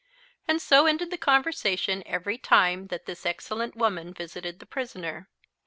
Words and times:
And 0.47 0.59
so 0.59 0.87
ended 0.87 1.11
the 1.11 1.17
conversation 1.19 2.01
every 2.07 2.39
time 2.39 2.87
that 2.87 3.05
this 3.05 3.23
excellent 3.23 3.75
woman 3.75 4.15
visited 4.15 4.57
the 4.59 4.65
prisoner. 4.65 5.29